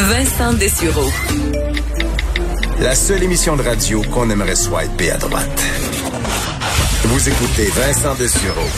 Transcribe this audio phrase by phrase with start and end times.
[0.00, 1.10] Vincent Dessureau.
[2.80, 5.64] La seule émission de radio qu'on aimerait swiper à droite.
[7.02, 8.68] Vous écoutez Vincent Dessureau.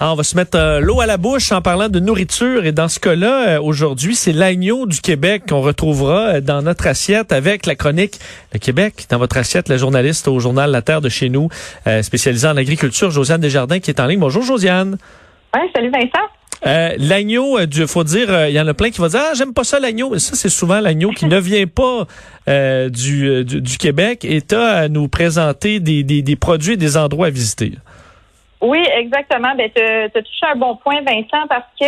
[0.00, 2.64] Ah, on va se mettre euh, l'eau à la bouche en parlant de nourriture.
[2.64, 6.86] Et dans ce cas-là, euh, aujourd'hui, c'est l'agneau du Québec qu'on retrouvera euh, dans notre
[6.86, 8.18] assiette avec la chronique
[8.54, 9.04] Le Québec.
[9.10, 11.50] Dans votre assiette, la journaliste au journal La Terre de chez nous,
[12.00, 14.20] spécialisée en agriculture, Josiane Desjardins, qui est en ligne.
[14.20, 14.96] Bonjour, Josiane.
[15.54, 16.26] Oui, salut Vincent.
[16.64, 19.52] Euh, l'agneau, il faut dire, il y en a plein qui vont dire, ah, j'aime
[19.52, 20.16] pas ça l'agneau.
[20.18, 22.06] Ça, c'est souvent l'agneau qui ne vient pas
[22.88, 24.24] du, du, Québec.
[24.24, 27.72] Et tu à nous présenter des, des, des produits et des endroits à visiter.
[28.60, 29.54] Oui, exactement.
[29.56, 31.86] Ben, tu as touché un bon point, Vincent, parce que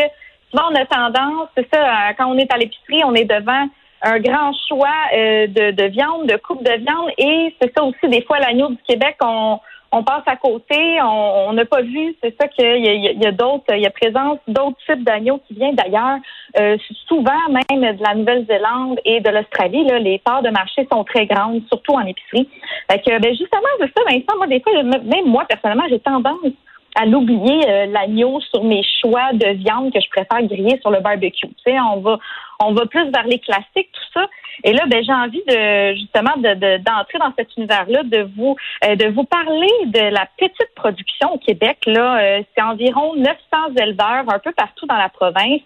[0.51, 3.69] souvent, on a tendance, c'est ça, euh, quand on est à l'épicerie, on est devant
[4.02, 8.09] un grand choix euh, de, de, viande, de coupe de viande, et c'est ça aussi,
[8.09, 9.59] des fois, l'agneau du Québec, on,
[9.91, 13.27] on passe à côté, on n'a pas vu, c'est ça qu'il y a, il y
[13.27, 16.19] a d'autres, il y a présence d'autres types d'agneaux qui viennent d'ailleurs,
[16.59, 19.84] euh, souvent même de la Nouvelle-Zélande et de l'Australie.
[19.84, 22.48] Là, les parts de marché sont très grandes, surtout en épicerie.
[22.90, 26.52] Fait que, ben justement, c'est ça, Vincent, moi, des fois, même moi, personnellement, j'ai tendance
[26.95, 31.01] à l'oublier euh, l'agneau sur mes choix de viande que je préfère griller sur le
[31.01, 31.47] barbecue.
[31.47, 32.19] Tu sais, on va
[32.61, 34.27] on va plus vers les classiques, tout ça.
[34.65, 38.97] Et là, ben j'ai envie de justement de, d'entrer dans cet univers-là, de vous euh,
[38.97, 41.79] de vous parler de la petite production au Québec.
[41.87, 43.35] Là, euh, c'est environ 900
[43.81, 45.61] éleveurs un peu partout dans la province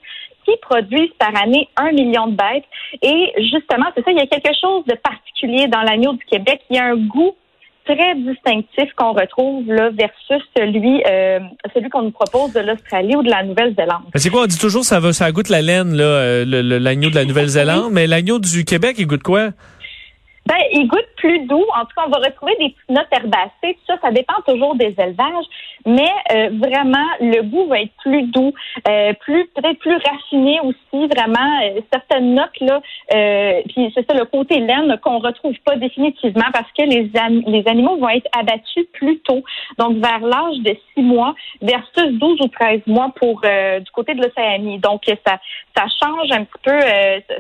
[0.45, 2.65] qui produisent par année un million de bêtes.
[3.01, 6.61] Et justement, c'est ça, il y a quelque chose de particulier dans l'agneau du Québec.
[6.69, 7.35] Il y a un goût
[7.85, 11.41] très distinctif qu'on retrouve là versus celui euh,
[11.75, 14.03] celui qu'on nous propose de l'Australie ou de la Nouvelle-Zélande.
[14.15, 16.45] C'est quoi on dit toujours ça va ça goûte la laine là euh,
[16.79, 19.51] l'agneau de la Nouvelle-Zélande mais l'agneau du Québec il goûte quoi?
[20.47, 21.65] Ben, il goûte plus doux.
[21.75, 23.51] En tout cas, on va retrouver des petites notes herbacées.
[23.63, 25.47] Tout ça, ça dépend toujours des élevages.
[25.87, 28.53] Mais euh, vraiment, le goût va être plus doux,
[28.89, 31.07] euh, plus peut-être plus raffiné aussi.
[31.09, 32.81] Vraiment, euh, certaines notes là.
[33.69, 37.11] puis c'est ça le côté laine qu'on retrouve pas définitivement parce que les
[37.47, 39.43] les animaux vont être abattus plus tôt,
[39.79, 44.23] donc vers l'âge de 6 mois versus 12 ou 13 mois pour du côté de
[44.23, 44.79] l'Océanie.
[44.79, 45.39] Donc ça
[45.77, 46.79] ça change un petit peu,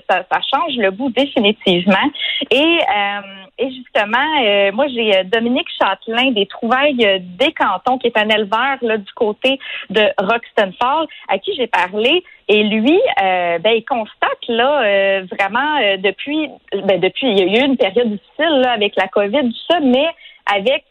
[0.08, 2.10] ça, ça change le goût définitivement.
[2.50, 3.20] Et euh,
[3.58, 8.28] et justement, euh, moi, j'ai euh, Dominique Châtelain des Trouvailles des Cantons, qui est un
[8.28, 9.58] éleveur là, du côté
[9.90, 12.22] de Roxton Falls, à qui j'ai parlé.
[12.48, 17.76] Et lui, ben, il constate là vraiment depuis, ben, depuis, il y a eu une
[17.76, 20.06] période difficile là, avec la COVID, tout ça, mais
[20.46, 20.84] avec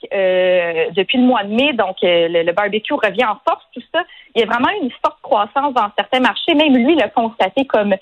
[0.95, 4.01] depuis le mois de mai, donc le, barbecue revient en force, tout ça.
[4.35, 6.53] Il y a vraiment une forte croissance dans certains marchés.
[6.53, 7.95] Même lui l'a constaté comme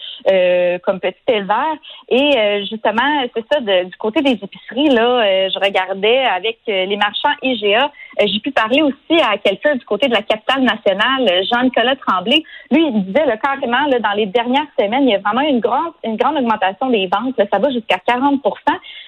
[0.84, 1.76] comme petit éleveur.
[2.10, 5.50] Et justement, c'est ça du côté des épiceries là.
[5.50, 7.92] je regardais avec les marchands IGA.
[8.20, 12.44] J'ai pu parler aussi à quelqu'un du côté de la capitale nationale, Jean-Nicolas Tremblay.
[12.72, 15.60] Lui, il disait là, carrément là, dans les dernières semaines, il y a vraiment une
[15.60, 17.36] grande une grande augmentation des ventes.
[17.38, 18.42] ça va jusqu'à 40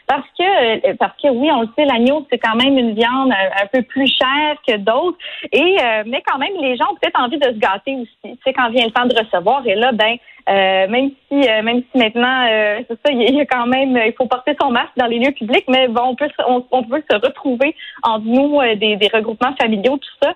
[0.07, 3.67] parce que parce que oui, on le sait, l'agneau c'est quand même une viande un,
[3.67, 5.17] peu plus chère que d'autres.
[5.51, 8.17] Et mais quand même, les gens ont peut-être envie de se gâter aussi.
[8.23, 10.17] Tu sais, quand vient le temps de recevoir, et là, ben,
[10.49, 13.97] euh, même si, euh, même si maintenant, euh, c'est ça, il y, a quand même,
[13.97, 17.03] il faut porter son masque dans les lieux publics, mais bon, on peut, on, peut
[17.09, 20.33] se retrouver entre nous des, des regroupements familiaux, tout ça.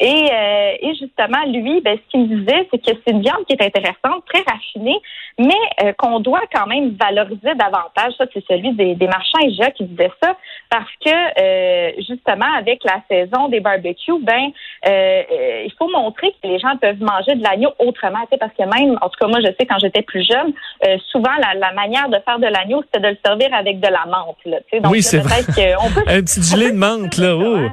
[0.00, 3.44] Et, euh, et justement, lui, ben, ce qu'il me disait, c'est que c'est une viande
[3.46, 4.98] qui est intéressante, très raffinée,
[5.38, 8.12] mais euh, qu'on doit quand même valoriser davantage.
[8.18, 10.36] Ça, c'est celui des, des marchands IGA qui disait ça,
[10.70, 14.50] parce que euh, justement, avec la saison des barbecues, ben,
[14.84, 18.26] il faut montrer que les gens peuvent manger de l'agneau autrement.
[18.38, 20.52] Parce que même, en tout cas, moi, je sais, quand j'étais plus jeune,
[21.10, 24.04] souvent, la, la, manière de faire de l'agneau, c'était de le servir avec de la
[24.06, 24.36] menthe.
[24.44, 25.40] Là, Donc, oui, c'est vrai.
[26.06, 27.34] Un petit gilet de menthe, là.
[27.36, 27.68] Oh.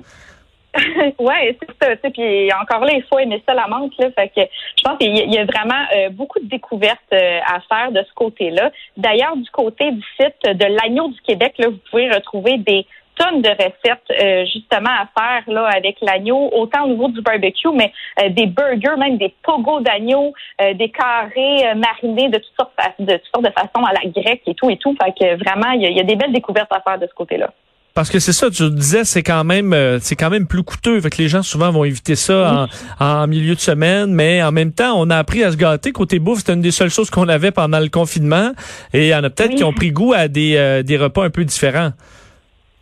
[1.19, 2.09] ouais, c'est ça.
[2.09, 3.93] Puis encore là, il faut aimer ça la menthe.
[3.97, 4.41] Là, fait que
[4.77, 8.13] je pense qu'il y, a vraiment euh, beaucoup de découvertes euh, à faire de ce
[8.13, 8.71] côté-là.
[8.97, 12.85] D'ailleurs, du côté du site de l'agneau du Québec, là, vous pouvez retrouver des
[13.17, 17.69] tonnes de recettes euh, justement à faire là avec l'agneau, autant au niveau du barbecue,
[17.73, 17.93] mais
[18.31, 23.45] des burgers, même des pogos d'agneau, des carrés marinés de toutes sortes de toutes sortes
[23.45, 24.93] de façons à la grecque et tout et tout.
[25.01, 27.53] Fait que vraiment, il y a des belles découvertes à faire de ce côté-là.
[27.95, 30.99] Parce que c'est ça, tu disais, c'est quand même, euh, c'est quand même plus coûteux.
[30.99, 32.67] Fait que les gens souvent vont éviter ça
[32.99, 36.19] en, milieu de semaine, mais en même temps, on a appris à se gâter côté
[36.19, 36.39] bouffe.
[36.39, 38.51] C'était une des seules choses qu'on avait pendant le confinement.
[38.93, 41.23] Et il y en a peut-être qui ont pris goût à des, euh, des repas
[41.23, 41.91] un peu différents.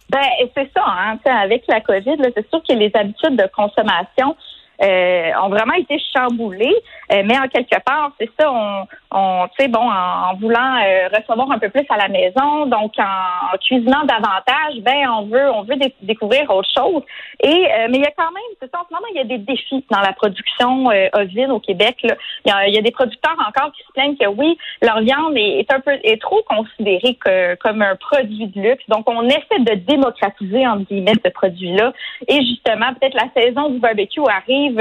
[0.10, 0.20] Ben,
[0.58, 4.36] c'est ça, hein, avec la COVID, c'est sûr que les habitudes de consommation
[4.82, 6.76] euh, ont vraiment été chamboulés.
[7.12, 11.10] Euh, mais en quelque part, c'est ça, on, on tu sais, bon, en, voulant euh,
[11.16, 15.64] recevoir un peu plus à la maison, donc en, cuisinant davantage, ben on veut, on
[15.64, 17.04] veut découvrir autre chose.
[17.44, 19.26] Et mais il y a quand même, c'est ça, en ce moment, il y a
[19.26, 21.98] des défis dans la production ovine au Québec.
[22.04, 25.80] Il, y a, des producteurs encore qui se plaignent que oui, leur viande est, un
[25.80, 28.84] peu est trop considérée que, comme un produit de luxe.
[28.88, 31.94] Donc on essaie de démocratiser entre guillemets ce produit-là.
[32.28, 34.73] Et justement, peut-être la saison du barbecue arrive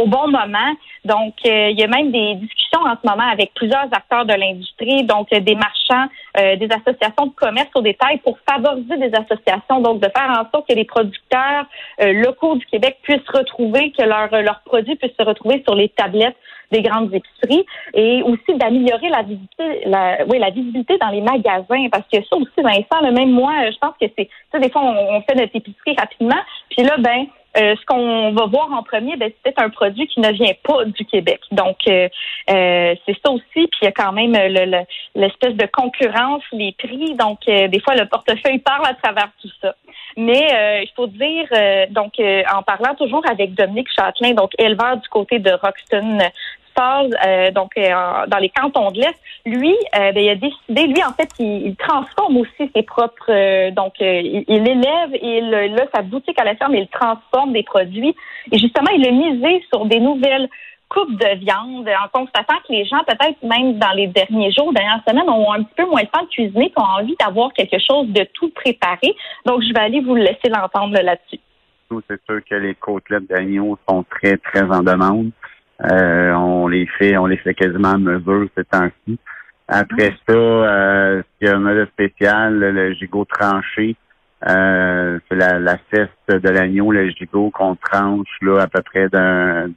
[0.00, 0.72] au bon moment.
[1.04, 4.34] Donc, euh, il y a même des discussions en ce moment avec plusieurs acteurs de
[4.34, 6.08] l'industrie, donc euh, des marchands,
[6.38, 10.50] euh, des associations de commerce au détail pour favoriser des associations, donc de faire en
[10.50, 11.64] sorte que les producteurs
[11.98, 16.36] locaux du Québec puissent retrouver, que leurs produits puissent se retrouver sur les tablettes
[16.70, 21.88] des grandes épiceries et aussi d'améliorer la visibilité, la, oui, la visibilité dans les magasins
[21.90, 24.70] parce que ça aussi, Vincent, le même moi, je pense que c'est, tu sais, des
[24.70, 27.26] fois, on, on fait notre épicerie rapidement, puis là, ben,
[27.56, 30.52] euh, ce qu'on va voir en premier, ben, c'est peut-être un produit qui ne vient
[30.62, 31.40] pas du Québec.
[31.50, 32.08] Donc, euh,
[32.50, 33.42] euh, c'est ça aussi.
[33.54, 34.32] Puis il y a quand même
[35.14, 37.14] l'espèce de concurrence, les prix.
[37.14, 39.74] Donc, des fois, le portefeuille parle à travers tout ça.
[40.16, 41.48] Mais il faut dire,
[41.90, 46.18] donc, en parlant toujours avec Dominique Châtelain, donc éleveur du côté de Roxton
[46.80, 47.90] euh, donc euh,
[48.26, 49.16] dans les cantons de l'Est,
[49.46, 53.94] lui, euh, ben, il a décidé, lui en fait, il, transforme aussi ses propres, donc
[54.00, 58.14] il, élève et il, a sa boutique à la ferme, il transforme des produits.
[58.52, 60.48] Et justement, il a misé sur des nouvelles
[60.88, 65.02] coupes de viande en constatant que les gens, peut-être même dans les derniers jours, dernières
[65.08, 68.08] semaines, ont un petit peu moins de temps de cuisiner, ont envie d'avoir quelque chose
[68.08, 69.14] de tout préparé.
[69.46, 71.40] Donc, je vais aller vous laisser l'entendre là-dessus.
[72.08, 75.30] C'est sûr que les côtelettes d'agneau sont très, très en demande.
[75.84, 79.18] Euh, on les fait, on les fait quasiment à mesure ces temps-ci.
[79.68, 83.96] Après ça, euh, il y a un mode spécial, le gigot tranché.
[84.48, 85.76] Euh, c'est la, la
[86.28, 89.70] de l'agneau, le gigot qu'on tranche là à peu près d'un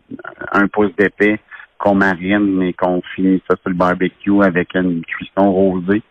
[0.51, 1.39] un pouce d'épais,
[1.77, 6.01] qu'on marine et qu'on finit ça sur le barbecue avec une cuisson rosée.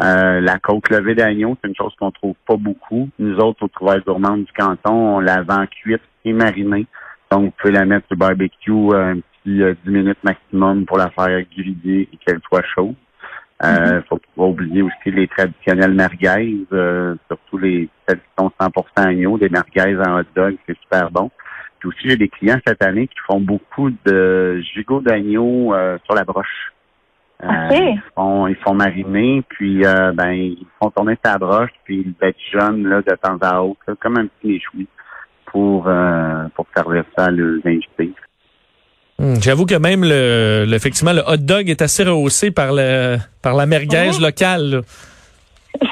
[0.00, 3.08] Euh, la côte levée d'agneau, c'est une chose qu'on trouve pas beaucoup.
[3.18, 6.86] Nous autres, au Trouvaille gourmande du canton, on la vend cuite et marinée.
[7.32, 9.18] Donc, vous pouvez la mettre sur le barbecue un
[9.48, 12.94] 10 minutes maximum pour la faire griller et qu'elle soit chaude.
[13.64, 14.02] Euh, mm-hmm.
[14.08, 19.36] faut pas oublier aussi les traditionnels merguez, euh, surtout les celles qui sont 100% agneaux,
[19.36, 21.30] des merguez en hot dog, c'est super bon.
[21.80, 26.14] Puis aussi, j'ai des clients cette année qui font beaucoup de gigots d'agneau euh, sur
[26.14, 26.72] la broche.
[27.42, 29.82] Euh, ils, font, ils font mariner, puis
[30.14, 34.18] ben ils font tourner sa broche, puis ils badigeonnent là, de temps à autre, comme
[34.18, 34.88] un petit méchoui
[35.46, 35.88] pour
[36.54, 38.12] pour servir ça à leurs invités.
[39.40, 43.66] J'avoue que même le, effectivement le hot dog est assez rehaussé par le par la
[43.66, 44.82] merguez locale.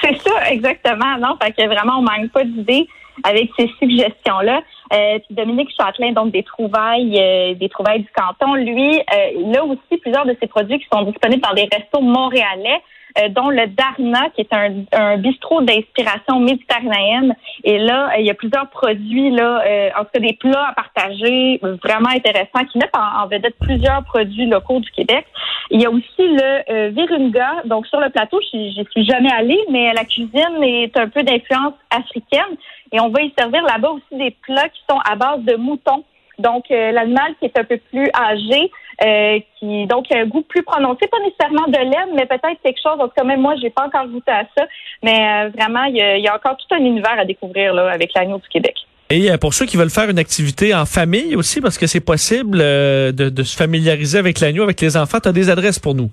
[0.00, 1.18] C'est ça, exactement.
[1.20, 2.86] Non, fait que vraiment on manque pas d'idées
[3.24, 4.60] avec ces suggestions-là.
[4.92, 9.64] Euh, Dominique Châtelain, donc des trouvailles, euh, des trouvailles du canton, lui, euh, il a
[9.64, 12.80] aussi plusieurs de ses produits qui sont disponibles dans des restos montréalais.
[13.18, 17.34] Euh, dont le Darna, qui est un, un bistrot d'inspiration méditerranéenne.
[17.64, 20.68] Et là, euh, il y a plusieurs produits, là, euh, en tout cas des plats
[20.68, 25.24] à partager, vraiment intéressants, qui mettent en, vedette plusieurs produits locaux du Québec.
[25.70, 27.62] Il y a aussi le Virunga.
[27.64, 31.74] Donc, sur le plateau, je suis jamais allée, mais la cuisine est un peu d'influence
[31.90, 32.56] africaine.
[32.92, 36.04] Et on va y servir là-bas aussi des plats qui sont à base de moutons.
[36.38, 38.70] Donc, l'animal qui est un peu plus âgé,
[39.04, 42.80] euh, qui donc a un goût plus prononcé, pas nécessairement de laine, mais peut-être quelque
[42.82, 42.98] chose.
[42.98, 44.64] En tout même moi, j'ai pas encore goûté à ça,
[45.02, 48.38] mais euh, vraiment, il y, a, encore tout un univers à découvrir là avec l'agneau
[48.38, 48.74] du Québec.
[49.10, 52.00] Et euh, pour ceux qui veulent faire une activité en famille aussi, parce que c'est
[52.00, 55.94] possible de, de, se familiariser avec l'agneau avec les enfants, tu as des adresses pour
[55.94, 56.10] nous.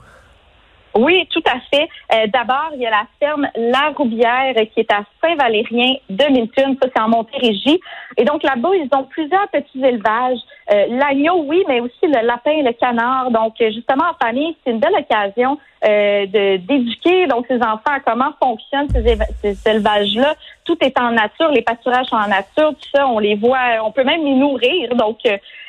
[0.96, 1.90] Oui, tout à fait.
[2.14, 6.78] Euh, d'abord, il y a la ferme La Roubière qui est à Saint-Valérien de Milton.
[6.82, 7.80] Ça, c'est en Montérégie.
[8.18, 10.38] Et donc là-bas, ils ont plusieurs petits élevages.
[10.72, 13.32] Euh, l'agneau, oui, mais aussi le lapin et le canard.
[13.32, 18.32] Donc, justement, en famille, c'est une belle occasion euh, d'éduquer donc ces enfants à comment
[18.42, 20.36] fonctionnent ces, ces élevages-là?
[20.64, 23.92] Tout est en nature, les pâturages sont en nature, tout ça, on les voit, on
[23.92, 24.96] peut même les nourrir.
[24.96, 25.18] Donc,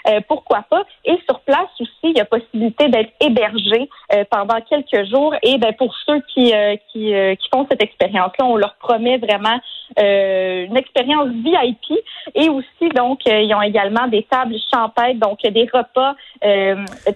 [0.06, 0.84] euh, pourquoi pas?
[1.04, 5.34] Et sur place aussi, il y a possibilité d'être hébergé euh, pendant quelques jours.
[5.42, 9.58] Et ben pour ceux qui euh, qui, qui font cette expérience-là, on leur promet vraiment
[9.96, 11.98] une expérience VIP.
[12.34, 16.14] Et aussi, donc, ils ont également des tables champêtres, donc des repas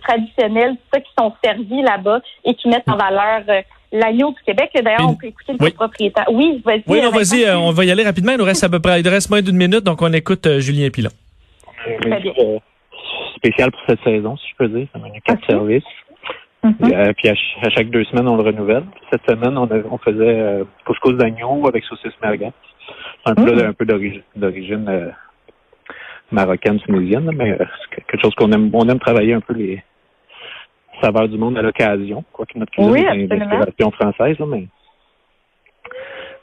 [0.02, 3.42] traditionnels, ça qui sont servis là-bas et qui mettent en valeur
[3.90, 4.71] l'agneau du Québec.
[4.75, 6.26] D'ailleurs, on peut écouter le propriétaire.
[6.30, 6.85] Oui, vas-y.
[6.87, 8.33] Oui, vas-y, on va y aller rapidement.
[8.33, 10.59] Il nous reste à peu près, il nous reste moins d'une minute, donc on écoute
[10.59, 11.11] Julien Pilon.
[12.02, 12.33] Très bien
[13.38, 14.87] spécial pour cette saison, si je peux dire.
[14.92, 15.85] C'est un quatre services.
[16.64, 17.35] Euh, puis à,
[17.71, 18.85] chaque deux semaines, on le renouvelle.
[19.11, 22.50] Cette semaine, on, on faisait euh, couscous d'agneau avec saucisse merguez.
[23.25, 23.66] Un plat mm.
[23.68, 25.11] un peu d'origine euh,
[26.30, 28.71] marocaine, tunisienne, mais c'est quelque chose qu'on aime.
[28.73, 29.83] On aime travailler un peu les
[31.00, 34.66] saveurs du monde à l'occasion, quoique notre cuisine Oui, est d'inspiration française, là, mais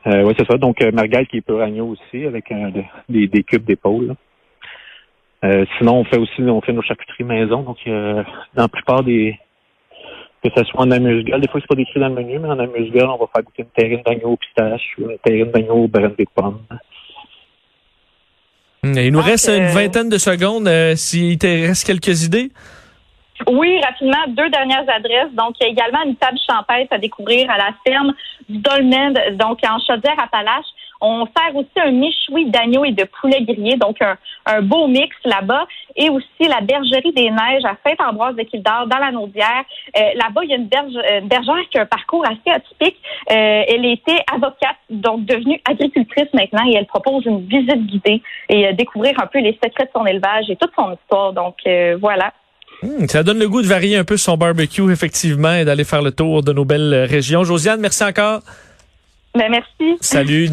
[0.08, 0.58] euh, oui, c'est ça.
[0.58, 4.16] Donc, euh, merguez qui est peu agneau aussi, avec euh, de- des, des cubes d'épaule.
[5.46, 7.62] Euh, sinon, on fait aussi, on fait nos charcuteries maison.
[7.62, 8.24] Donc, euh,
[8.56, 9.38] dans la plupart des,
[10.44, 12.60] que ce soit en amuse-gueule, des fois, c'est pas décrit dans le menu, mais en
[12.60, 15.88] amuse-gueule, on va faire goûter une terrine d'agneau au pistache ou une terrine d'agneau au
[15.88, 16.62] brand de pommes.
[18.84, 20.68] Hum, Il nous Donc, reste une euh, vingtaine de secondes.
[20.68, 22.52] euh, S'il te reste quelques idées.
[23.48, 25.34] Oui, rapidement, deux dernières adresses.
[25.34, 28.14] Donc, il y a également une table champêtre à découvrir à la ferme
[28.48, 30.72] du Dolmen, donc en Chaudière-Appalaches.
[31.08, 35.16] On sert aussi un michoui d'agneau et de poulet grillé, donc un, un beau mix
[35.24, 35.68] là-bas.
[35.96, 39.64] Et aussi la bergerie des neiges à Saint-Ambroise de Kildare, dans la Naudière.
[39.96, 42.98] Euh, là-bas, il y a une, berge, une bergère qui a un parcours assez atypique.
[43.30, 48.68] Euh, elle était avocate, donc devenue agricultrice maintenant, et elle propose une visite guidée et
[48.68, 51.34] euh, découvrir un peu les secrets de son élevage et toute son histoire.
[51.34, 51.58] Donc,
[52.02, 52.34] voilà.
[52.82, 56.02] Hum, ça donne le goût de varier un peu son barbecue, effectivement, et d'aller faire
[56.02, 57.44] le tour de nos belles régions.
[57.44, 58.42] Josiane, merci encore.
[59.36, 59.98] Ben, merci.
[60.00, 60.48] Salut.